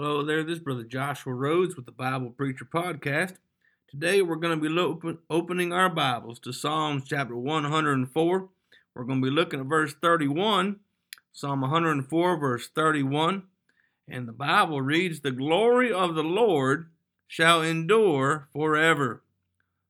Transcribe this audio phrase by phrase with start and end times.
[0.00, 3.34] Hello there, this is Brother Joshua Rhoades with the Bible Preacher Podcast.
[3.88, 8.48] Today we're going to be lo- opening our Bibles to Psalms chapter 104.
[8.94, 10.76] We're going to be looking at verse 31,
[11.32, 13.42] Psalm 104, verse 31.
[14.06, 16.90] And the Bible reads, The glory of the Lord
[17.26, 19.24] shall endure forever.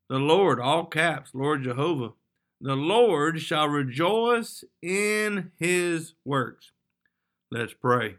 [0.09, 2.15] The Lord, all caps, Lord Jehovah,
[2.63, 6.73] the Lord shall rejoice in his works.
[7.51, 8.17] Let's pray.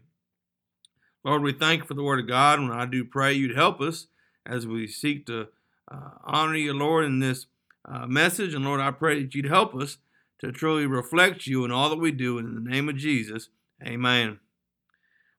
[1.23, 2.61] Lord, we thank you for the word of God.
[2.61, 4.07] When I do pray, you'd help us
[4.45, 5.49] as we seek to
[5.91, 7.47] uh, honor you, Lord, in this
[7.85, 8.53] uh, message.
[8.53, 9.97] And Lord, I pray that you'd help us
[10.39, 12.37] to truly reflect you in all that we do.
[12.37, 13.49] And in the name of Jesus,
[13.85, 14.39] amen.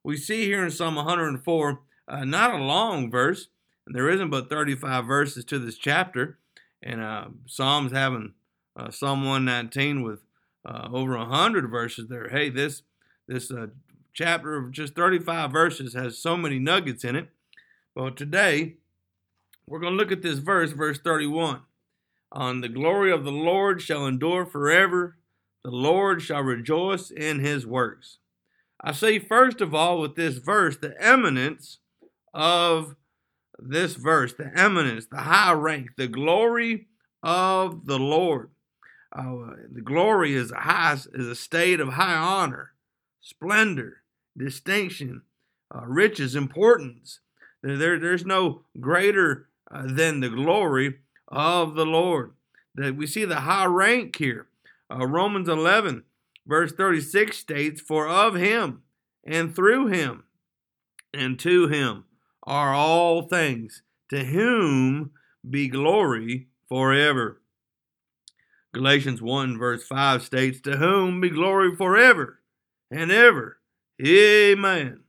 [0.03, 3.47] We see here in Psalm 104, uh, not a long verse,
[3.87, 6.37] and there isn't but 35 verses to this chapter.
[6.83, 8.33] And uh, Psalms having
[8.75, 10.19] uh, Psalm 119 with
[10.63, 12.29] uh, over 100 verses there.
[12.29, 12.83] Hey, this
[13.27, 13.51] this
[14.13, 17.29] chapter of just 35 verses has so many nuggets in it.
[17.95, 18.75] But today,
[19.67, 21.61] we're going to look at this verse, verse 31.
[22.31, 25.17] On the glory of the Lord shall endure forever,
[25.63, 28.17] the Lord shall rejoice in his works.
[28.79, 31.79] I see, first of all, with this verse, the eminence
[32.33, 32.95] of
[33.59, 36.87] this verse, the eminence, the high rank, the glory
[37.21, 38.49] of the Lord.
[39.13, 42.71] Uh, the glory is a high, is a state of high honor,
[43.19, 44.00] splendor,
[44.37, 45.23] distinction,
[45.73, 47.19] uh, riches, importance.
[47.63, 52.31] There, there's no greater uh, than the glory of the Lord.
[52.75, 54.47] That we see the high rank here.
[54.89, 56.03] Uh, Romans 11,
[56.45, 58.83] verse 36 states, For of him
[59.25, 60.23] and through him
[61.13, 62.05] and to him
[62.43, 65.11] are all things, to whom
[65.47, 67.41] be glory forever.
[68.73, 72.39] Galatians 1, verse 5 states, To whom be glory forever
[72.89, 73.57] and ever.
[74.05, 75.01] Amen.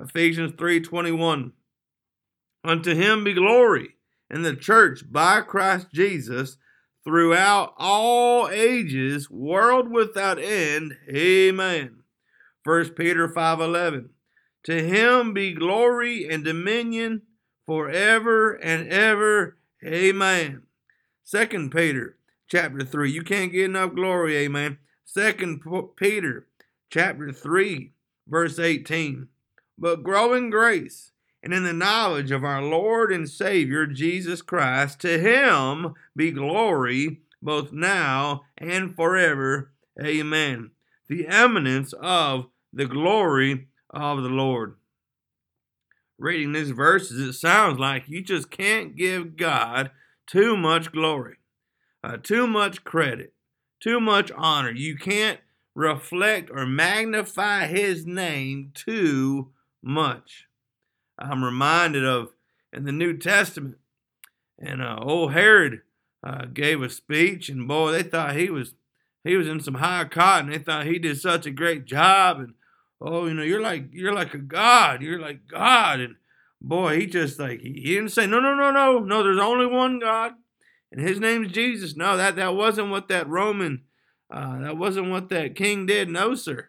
[0.00, 1.52] Ephesians 3:21
[2.64, 3.96] Unto him be glory
[4.30, 6.56] in the church by Christ Jesus
[7.04, 10.96] throughout all ages, world without end.
[11.08, 12.02] Amen.
[12.64, 14.10] 1 Peter 5:11
[14.64, 17.22] To him be glory and dominion
[17.66, 19.58] forever and ever.
[19.84, 20.62] Amen.
[21.24, 22.16] 2 Peter
[22.48, 23.10] chapter 3.
[23.10, 24.78] You can't get enough glory, amen.
[25.12, 26.46] 2 Peter
[26.90, 27.92] chapter 3
[28.26, 29.28] verse 18.
[29.78, 31.12] But grow in grace
[31.42, 35.00] and in the knowledge of our Lord and Savior Jesus Christ.
[35.00, 39.72] To him be glory both now and forever.
[40.00, 40.70] Amen.
[41.08, 44.76] The eminence of the glory of the Lord.
[46.18, 49.90] Reading these verses, it sounds like you just can't give God
[50.26, 51.36] too much glory,
[52.04, 53.34] uh, too much credit,
[53.80, 54.70] too much honor.
[54.70, 55.40] You can't
[55.74, 59.50] reflect or magnify his name too
[59.82, 60.46] much.
[61.18, 62.30] I'm reminded of
[62.72, 63.76] in the New Testament,
[64.58, 65.82] and uh, old Herod
[66.24, 68.74] uh, gave a speech, and boy, they thought he was
[69.24, 70.50] he was in some high cotton.
[70.50, 72.54] They thought he did such a great job, and
[73.00, 76.16] oh, you know, you're like you're like a god, you're like God, and
[76.60, 79.22] boy, he just like he, he didn't say no, no, no, no, no.
[79.22, 80.32] There's only one God,
[80.90, 81.96] and His name's Jesus.
[81.96, 83.82] No, that that wasn't what that Roman
[84.32, 86.08] uh, that wasn't what that king did.
[86.08, 86.68] No, sir.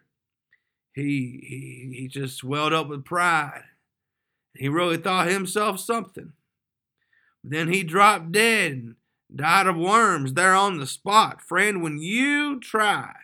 [0.94, 3.62] He, he, he just swelled up with pride.
[4.54, 6.32] He really thought himself something.
[7.42, 8.94] Then he dropped dead and
[9.34, 11.40] died of worms there on the spot.
[11.40, 13.14] Friend, when you try,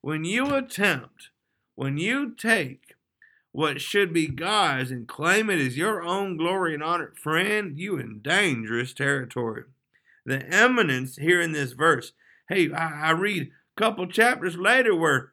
[0.00, 1.30] when you attempt,
[1.74, 2.94] when you take
[3.52, 7.98] what should be God's and claim it as your own glory and honor, friend, you
[7.98, 9.64] in dangerous territory.
[10.24, 12.12] The eminence here in this verse.
[12.48, 15.32] Hey, I, I read couple chapters later where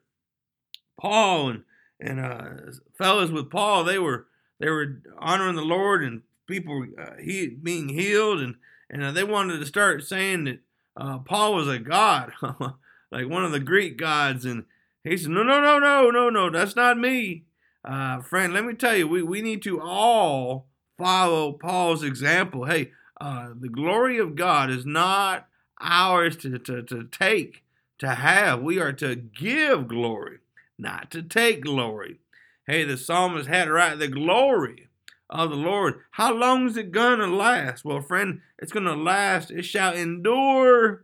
[1.00, 1.64] Paul and
[2.00, 4.28] and uh, fellows with Paul they were
[4.60, 8.56] they were honoring the Lord and people uh, he being healed and
[8.90, 10.60] and uh, they wanted to start saying that
[10.98, 12.32] uh, Paul was a god
[13.12, 14.46] like one of the Greek gods.
[14.46, 14.66] And
[15.04, 17.44] he said no no no no no no that's not me.
[17.84, 20.68] Uh, friend let me tell you we, we need to all
[20.98, 22.66] follow Paul's example.
[22.66, 25.48] Hey uh, the glory of God is not
[25.80, 27.64] ours to, to, to take
[28.02, 28.62] to have.
[28.62, 30.40] We are to give glory,
[30.78, 32.20] not to take glory.
[32.66, 33.98] Hey, the psalmist had right.
[33.98, 34.90] The glory
[35.30, 36.02] of the Lord.
[36.12, 37.86] How long is it going to last?
[37.86, 39.52] Well, friend, it's going to last.
[39.52, 41.04] It shall endure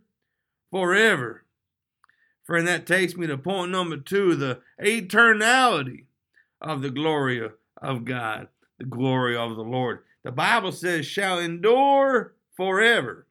[0.71, 1.44] forever.
[2.44, 6.05] Friend, that takes me to point number two the eternality
[6.59, 7.47] of the glory
[7.79, 8.47] of God,
[8.79, 9.99] the glory of the Lord.
[10.23, 13.27] The Bible says, shall endure forever.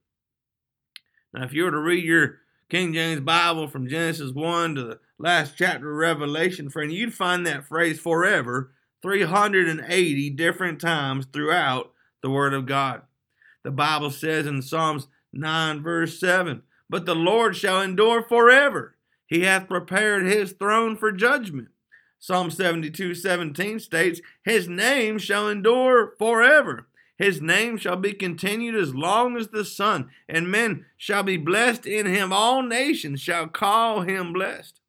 [1.35, 4.99] Now, if you were to read your King James Bible from Genesis 1 to the
[5.19, 8.73] last chapter of Revelation, friend, you'd find that phrase forever
[9.03, 11.93] 380 different times throughout
[12.23, 13.03] the Word of God.
[13.63, 18.97] The Bible says in Psalms 9, verse 7, But the Lord shall endure forever.
[19.29, 21.69] He hath prepared his throne for judgment.
[22.19, 26.89] Psalm 72, 17 states, His name shall endure forever.
[27.19, 31.87] His name shall be continued as long as the sun, and men shall be blessed
[31.87, 32.33] in him.
[32.33, 34.81] All nations shall call him blessed.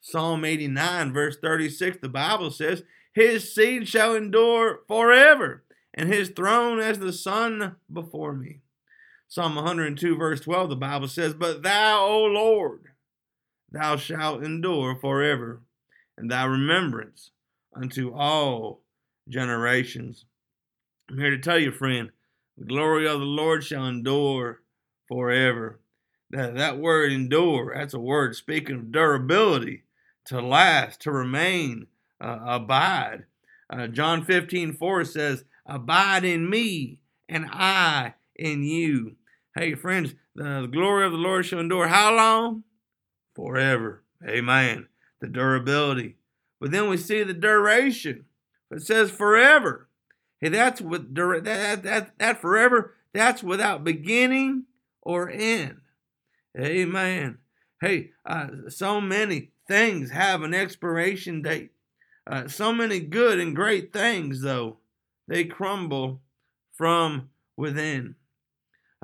[0.00, 2.82] Psalm 89, verse 36, the Bible says,
[3.14, 5.64] His seed shall endure forever,
[5.94, 8.60] and his throne as the sun before me.
[9.26, 12.88] Psalm 102, verse 12, the Bible says, But thou, O Lord,
[13.72, 15.62] thou shalt endure forever,
[16.18, 17.30] and thy remembrance
[17.74, 18.82] unto all
[19.26, 20.26] generations.
[21.10, 22.10] I'm here to tell you, friend,
[22.56, 24.62] the glory of the Lord shall endure
[25.08, 25.80] forever.
[26.30, 29.84] That, that word endure, that's a word speaking of durability,
[30.26, 31.86] to last, to remain,
[32.20, 33.24] uh, abide.
[33.70, 39.16] Uh, John 15, 4 says, Abide in me, and I in you.
[39.54, 42.64] Hey, friends, the, the glory of the Lord shall endure how long?
[43.34, 44.02] Forever.
[44.26, 44.88] Amen.
[45.20, 46.16] The durability.
[46.60, 48.24] But then we see the duration.
[48.70, 49.88] It says forever.
[50.52, 54.64] That's with that, that, that forever, that's without beginning
[55.02, 55.80] or end.
[56.58, 57.38] Amen.
[57.80, 61.70] Hey, uh, so many things have an expiration date.
[62.26, 64.78] Uh, so many good and great things, though,
[65.28, 66.20] they crumble
[66.72, 68.14] from within.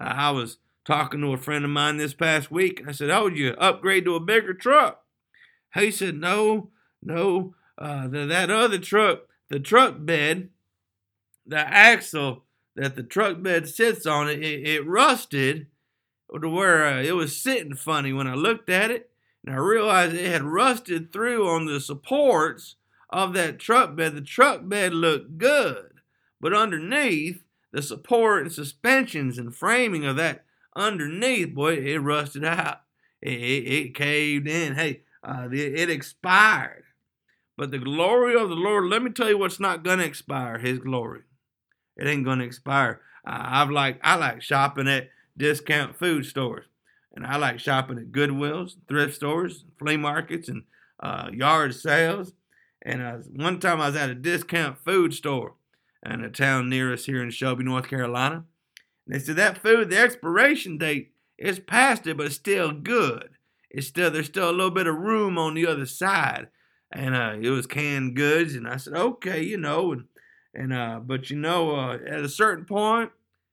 [0.01, 2.81] Uh, I was talking to a friend of mine this past week.
[2.81, 5.03] and I said, Oh, you upgrade to a bigger truck?
[5.75, 6.71] He said, No,
[7.03, 7.55] no.
[7.79, 10.51] Uh, that other truck, the truck bed,
[11.51, 12.45] the axle
[12.77, 15.67] that the truck bed sits on, it, it, rusted
[16.41, 19.11] to where uh, it was sitting funny when I looked at it.
[19.45, 22.77] And I realized it had rusted through on the supports
[23.09, 24.15] of that truck bed.
[24.15, 25.95] The truck bed looked good,
[26.41, 27.43] but underneath,
[27.73, 30.45] the support and suspensions and framing of that
[30.75, 32.81] underneath, boy, it rusted out.
[33.23, 34.75] It, it, it caved in.
[34.75, 36.85] Hey, uh, it, it expired.
[37.57, 40.59] But the glory of the Lord, let me tell you what's not going to expire
[40.59, 41.23] His glory.
[42.01, 43.01] It ain't gonna expire.
[43.25, 46.65] I've like I like shopping at discount food stores,
[47.15, 50.65] and I like shopping at Goodwills, thrift stores, flea markets, and
[50.99, 52.33] uh, yard sales.
[52.83, 55.55] And one time I was at a discount food store
[56.05, 58.45] in a town near us here in Shelby, North Carolina.
[59.07, 63.31] And they said that food, the expiration date is past it, but it's still good.
[63.71, 66.49] It's still there's still a little bit of room on the other side,
[66.91, 68.55] and uh, it was canned goods.
[68.55, 70.05] And I said, okay, you know, and
[70.55, 73.11] and uh, but you know, uh, at a certain point,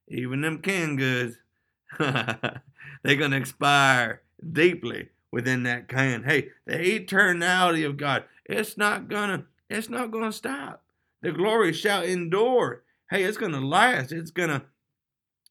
[0.07, 1.37] even them canned goods,
[1.99, 2.61] they're
[3.03, 4.21] gonna expire
[4.51, 6.23] deeply within that can.
[6.23, 10.83] Hey, the eternality of God, it's not gonna, it's not gonna stop.
[11.21, 12.83] The glory shall endure.
[13.09, 14.11] Hey, it's gonna last.
[14.11, 14.63] It's gonna,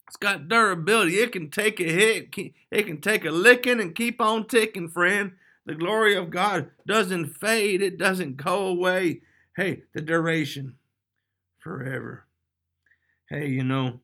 [0.08, 1.18] it's got durability.
[1.18, 2.34] It can take a hit.
[2.70, 5.32] It can take a licking and keep on ticking, friend.
[5.64, 7.82] The glory of God doesn't fade.
[7.82, 9.22] It doesn't go away.
[9.56, 10.74] Hey, the duration
[11.66, 12.24] forever.
[13.28, 13.98] Hey, you know,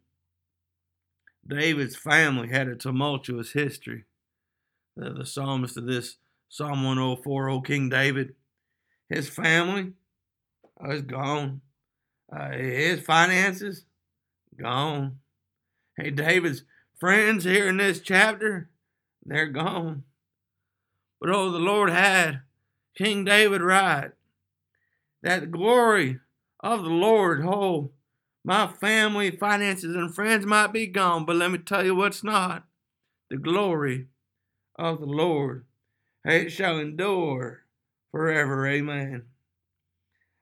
[1.46, 4.02] David's family had a tumultuous history.
[4.96, 6.16] The, the psalmist of this
[6.48, 8.34] Psalm 104, O King David,
[9.08, 9.92] his family
[10.84, 11.60] oh, is gone.
[12.34, 13.84] Uh, his finances,
[14.60, 15.20] gone.
[15.96, 16.64] Hey, David's
[16.98, 18.70] friends here in this chapter,
[19.24, 20.02] they're gone.
[21.20, 22.40] But oh, the Lord had
[22.98, 24.10] King David right.
[25.22, 26.18] That glory
[26.62, 27.44] of the Lord.
[27.44, 27.90] Oh,
[28.44, 32.64] my family, finances, and friends might be gone, but let me tell you what's not
[33.30, 34.08] the glory
[34.76, 35.64] of the Lord.
[36.24, 37.62] It shall endure
[38.10, 38.66] forever.
[38.66, 39.24] Amen.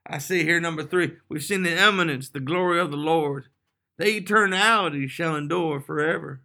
[0.05, 3.45] I see here number three, we've seen the eminence, the glory of the Lord.
[3.97, 6.41] The eternality shall endure forever.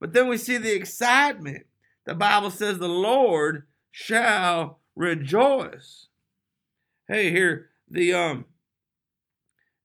[0.00, 1.66] But then we see the excitement.
[2.04, 6.08] The Bible says the Lord shall rejoice.
[7.08, 8.44] Hey, here the um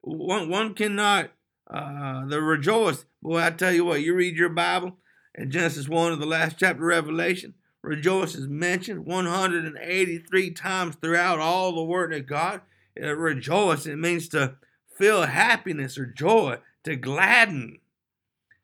[0.02, 1.32] one one cannot
[1.70, 3.06] uh, the rejoice.
[3.22, 4.98] Boy, I tell you what, you read your Bible
[5.36, 11.74] in Genesis 1 of the last chapter Revelation, rejoice is mentioned 183 times throughout all
[11.74, 12.62] the Word of God.
[13.02, 14.56] Uh, rejoice, it means to
[14.98, 17.80] feel happiness or joy, to gladden.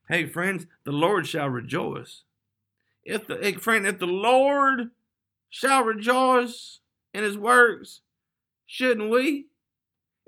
[0.10, 2.24] Hey, friends, the Lord shall rejoice.
[3.04, 4.92] If the hey, friend, if the Lord
[5.50, 6.80] shall rejoice
[7.14, 8.02] in his works,
[8.66, 9.48] shouldn't we?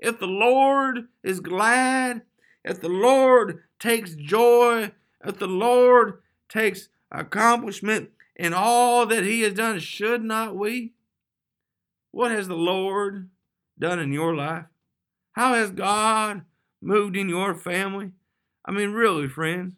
[0.00, 2.22] If the Lord is glad,
[2.64, 4.92] if the Lord takes joy,
[5.24, 10.94] if the Lord takes accomplishment in all that He has done, should not we?
[12.10, 13.28] What has the Lord
[13.78, 14.64] done in your life?
[15.32, 16.42] How has God
[16.80, 18.12] moved in your family?
[18.64, 19.74] I mean, really, friends.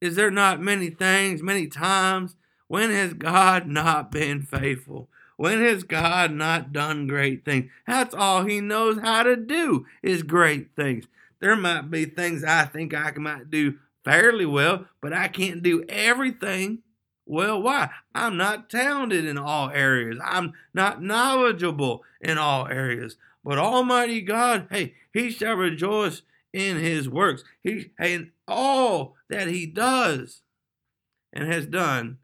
[0.00, 2.34] Is there not many things, many times?
[2.66, 5.08] When has God not been faithful?
[5.40, 7.70] When has God not done great things?
[7.86, 11.06] That's all He knows how to do is great things.
[11.40, 15.82] There might be things I think I might do fairly well, but I can't do
[15.88, 16.80] everything
[17.24, 17.62] well.
[17.62, 17.88] Why?
[18.14, 20.20] I'm not talented in all areas.
[20.22, 23.16] I'm not knowledgeable in all areas.
[23.42, 26.20] But Almighty God, hey, He shall rejoice
[26.52, 27.44] in His works.
[27.62, 30.42] He in all that He does
[31.32, 32.18] and has done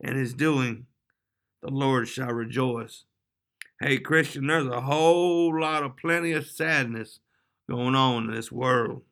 [0.00, 0.86] and is doing,
[1.62, 3.04] the Lord shall rejoice.
[3.80, 7.20] Hey, Christian, there's a whole lot of plenty of sadness
[7.68, 9.02] going on in this world.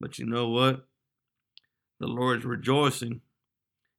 [0.00, 0.86] But you know what?
[1.98, 3.20] The Lord's rejoicing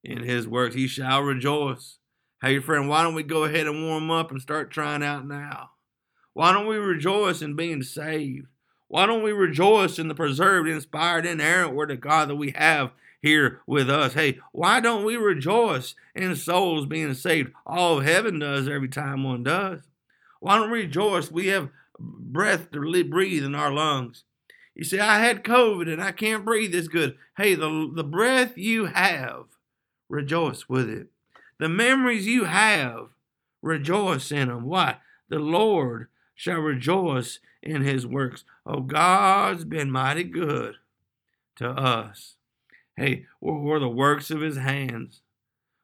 [0.03, 0.75] in his works.
[0.75, 1.97] He shall rejoice.
[2.41, 5.71] Hey, friend, why don't we go ahead and warm up and start trying out now?
[6.33, 8.47] Why don't we rejoice in being saved?
[8.87, 12.91] Why don't we rejoice in the preserved, inspired, inerrant word of God that we have
[13.21, 14.13] here with us?
[14.13, 17.51] Hey, why don't we rejoice in souls being saved?
[17.65, 19.81] All of heaven does every time one does.
[20.39, 21.31] Why don't we rejoice?
[21.31, 24.23] We have breath to breathe in our lungs.
[24.73, 27.15] You see, I had COVID and I can't breathe as good.
[27.37, 29.45] Hey, the, the breath you have,
[30.09, 31.07] rejoice with it.
[31.59, 33.09] The memories you have,
[33.61, 34.65] rejoice in them.
[34.65, 34.97] Why?
[35.29, 38.43] The Lord shall rejoice in his works.
[38.65, 40.75] Oh, God's been mighty good
[41.57, 42.35] to us.
[42.95, 45.21] Hey, we're, we're the works of his hands.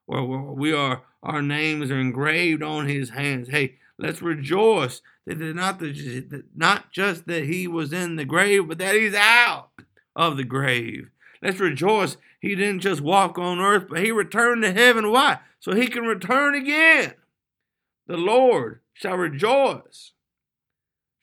[0.08, 3.50] We're, we're, we are, our names are engraved on his hands.
[3.50, 8.78] Hey, let's rejoice that not, the, not just that he was in the grave, but
[8.78, 9.70] that he's out
[10.16, 11.10] of the grave.
[11.42, 12.18] Let's rejoice.
[12.40, 15.12] He didn't just walk on earth, but he returned to heaven.
[15.12, 15.40] Why?
[15.60, 17.14] So he can return again.
[18.08, 20.14] The Lord shall rejoice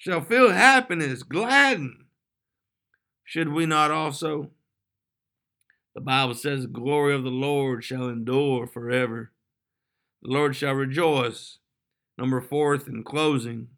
[0.05, 2.05] shall feel happiness, gladden.
[3.25, 4.51] Should we not also?
[5.95, 9.31] The Bible says, The glory of the Lord shall endure forever.
[10.23, 11.59] The Lord shall rejoice.
[12.19, 13.69] Number fourth, in closing,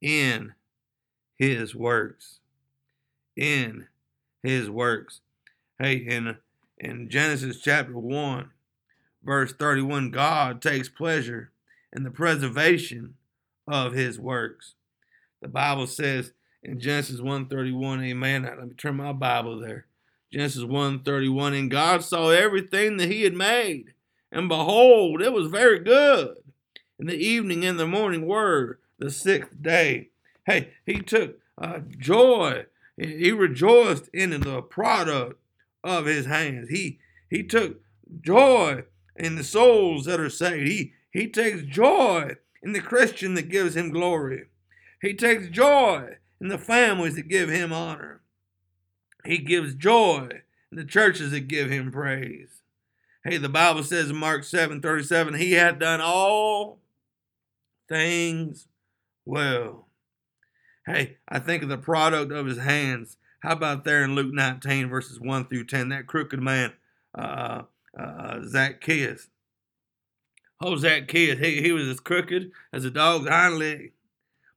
[0.00, 0.54] in
[1.36, 2.40] his works.
[3.36, 3.86] In
[4.42, 5.20] his works.
[5.78, 6.36] Hey, in,
[6.78, 8.50] in Genesis chapter 1,
[9.22, 11.50] verse 31, God takes pleasure
[11.92, 13.14] in the preservation
[13.66, 14.74] of his works.
[15.40, 18.42] The Bible says in Genesis 1:31, amen.
[18.44, 19.86] Let me turn my Bible there.
[20.32, 23.92] Genesis 1:31, and God saw everything that he had made,
[24.30, 26.38] and behold, it was very good.
[26.98, 30.08] In the evening and the morning were the sixth day.
[30.46, 32.64] Hey, he took uh, joy.
[32.96, 35.38] He rejoiced in the product
[35.84, 36.70] of his hands.
[36.70, 36.98] He
[37.28, 37.82] he took
[38.22, 38.84] joy
[39.16, 40.68] in the souls that are saved.
[40.68, 44.46] He he takes joy in the Christian that gives him glory.
[45.02, 48.22] He takes joy in the families that give him honor.
[49.24, 52.62] He gives joy the churches that give him praise.
[53.24, 56.80] Hey, the Bible says in Mark 7 37, he had done all
[57.88, 58.66] things
[59.24, 59.86] well.
[60.86, 63.16] Hey, I think of the product of his hands.
[63.40, 66.72] How about there in Luke 19, verses 1 through 10, that crooked man,
[67.14, 67.62] uh,
[67.98, 69.28] uh, Zacchaeus.
[70.60, 73.92] Oh, Zacchaeus, he, he was as crooked as a dog's hind leg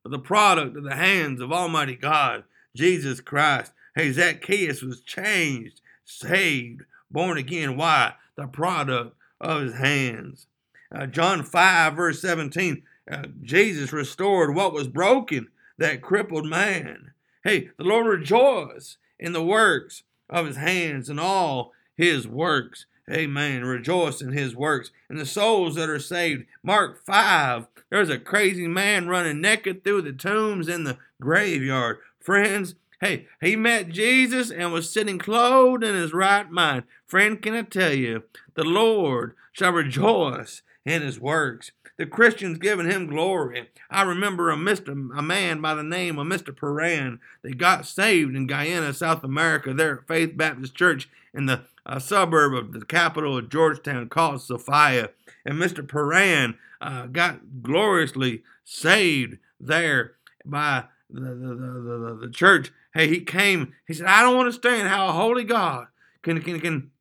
[0.05, 2.43] but the product of the hands of Almighty God,
[2.75, 3.71] Jesus Christ.
[3.95, 7.77] Hey, Zacchaeus was changed, saved, born again.
[7.77, 8.13] Why?
[8.35, 10.47] The product of his hands.
[10.93, 15.47] Uh, John 5, verse 17, uh, Jesus restored what was broken,
[15.77, 17.11] that crippled man.
[17.43, 22.85] Hey, the Lord rejoice in the works of his hands and all his works.
[23.09, 23.63] Amen.
[23.63, 24.91] Rejoice in his works.
[25.09, 26.45] And the souls that are saved.
[26.63, 27.67] Mark 5.
[27.89, 31.99] There's a crazy man running naked through the tombs in the graveyard.
[32.19, 32.75] Friends,
[33.05, 36.83] hey, he met Jesus and was sitting clothed in his right mind.
[37.05, 38.23] Friend, can I tell you,
[38.55, 41.71] the Lord shall rejoice in his works.
[41.97, 43.69] The Christians giving him glory.
[43.89, 45.17] I remember a Mr.
[45.17, 46.55] a man by the name of Mr.
[46.55, 51.61] Paran that got saved in Guyana, South America, there at Faith Baptist Church in the
[51.85, 55.11] a suburb of the capital of Georgetown called Sophia.
[55.45, 55.87] And Mr.
[55.87, 62.71] Paran uh, got gloriously saved there by the, the, the, the, the church.
[62.95, 65.87] Hey, he came, he said, I don't understand how a holy God
[66.23, 66.91] can, can, can,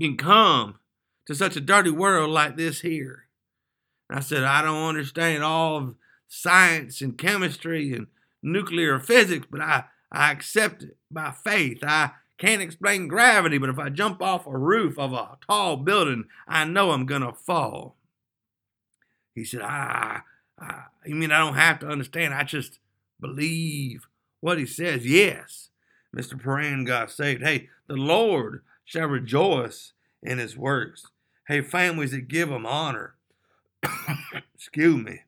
[0.00, 0.78] can come
[1.26, 3.26] to such a dirty world like this here.
[4.08, 5.94] And I said, I don't understand all of
[6.26, 8.06] science and chemistry and
[8.42, 11.84] nuclear physics, but I, I accept it by faith.
[11.84, 16.24] I, can't explain gravity, but if I jump off a roof of a tall building,
[16.48, 17.94] I know I'm going to fall.
[19.32, 20.22] He said, I,
[20.58, 22.34] I, you mean I don't have to understand?
[22.34, 22.80] I just
[23.20, 24.08] believe
[24.42, 25.06] what he says.
[25.06, 25.70] Yes,
[26.14, 26.38] Mr.
[26.40, 27.42] Paran got saved.
[27.42, 31.06] Hey, the Lord shall rejoice in his works.
[31.48, 33.14] Hey, families that give him honor.
[34.54, 35.20] Excuse me.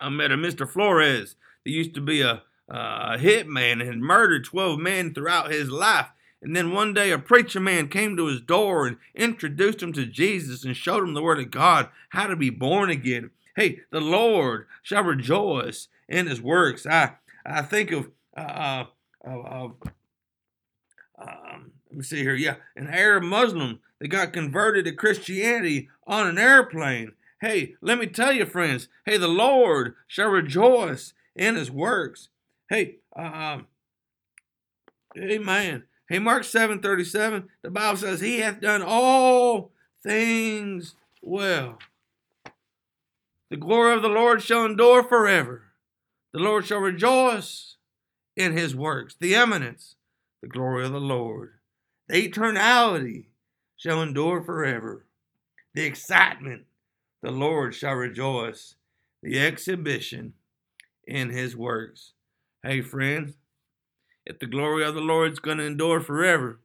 [0.00, 0.68] I met a Mr.
[0.68, 5.70] Flores that used to be a, a hitman and had murdered 12 men throughout his
[5.70, 6.08] life.
[6.42, 10.04] And then one day a preacher man came to his door and introduced him to
[10.04, 13.30] Jesus and showed him the Word of God, how to be born again.
[13.56, 16.86] Hey, the Lord shall rejoice in his works.
[16.86, 17.12] I,
[17.46, 18.84] I think of, uh,
[19.26, 19.68] uh, uh,
[21.18, 22.34] um, let me see here.
[22.34, 27.12] Yeah, an Arab Muslim that got converted to Christianity on an airplane.
[27.40, 28.88] Hey, let me tell you, friends.
[29.04, 32.28] Hey, the Lord shall rejoice in his works.
[32.68, 33.66] Hey, um,
[35.16, 35.84] amen.
[36.08, 39.72] Hey, Mark 7 37, the Bible says, He hath done all
[40.02, 41.78] things well.
[43.50, 45.62] The glory of the Lord shall endure forever.
[46.32, 47.73] The Lord shall rejoice
[48.36, 49.16] in his works.
[49.18, 49.96] The eminence,
[50.42, 51.54] the glory of the Lord.
[52.08, 53.26] The eternality
[53.76, 55.06] shall endure forever.
[55.74, 56.64] The excitement,
[57.22, 58.74] the Lord shall rejoice.
[59.22, 60.34] The exhibition
[61.06, 62.12] in his works.
[62.62, 63.34] Hey, friends,
[64.26, 66.60] if the glory of the Lord is going to endure forever,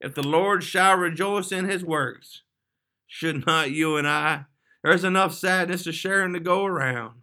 [0.00, 2.42] if the Lord shall rejoice in his works,
[3.06, 4.46] should not you and I?
[4.82, 7.22] There's enough sadness to share and to go around.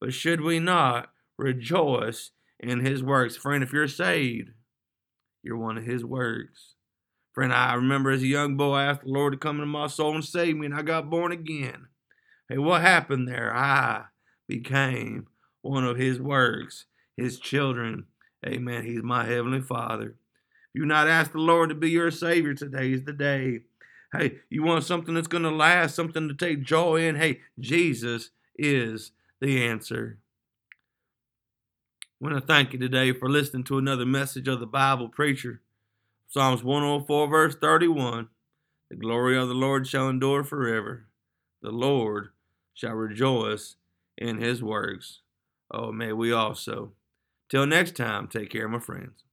[0.00, 2.30] But should we not rejoice
[2.62, 3.36] in his works?
[3.36, 4.50] Friend, if you're saved,
[5.42, 6.74] you're one of his works.
[7.32, 9.86] Friend, I remember as a young boy, I asked the Lord to come into my
[9.86, 11.86] soul and save me, and I got born again.
[12.48, 13.54] Hey, what happened there?
[13.54, 14.04] I
[14.46, 15.28] became
[15.62, 16.84] one of his works,
[17.16, 18.04] his children.
[18.46, 18.84] Amen.
[18.84, 20.16] He's my heavenly Father.
[20.74, 23.60] If you not ask the Lord to be your Savior, today is the day.
[24.12, 27.16] Hey, you want something that's going to last, something to take joy in?
[27.16, 30.18] Hey, Jesus is the answer.
[32.22, 35.60] I want to thank you today for listening to another message of the Bible preacher.
[36.28, 38.28] Psalms 104, verse 31.
[38.90, 41.06] The glory of the Lord shall endure forever.
[41.62, 42.28] The Lord
[42.74, 43.74] shall rejoice
[44.16, 45.18] in his works.
[45.68, 46.92] Oh, may we also.
[47.48, 49.24] Till next time, take care, my friends.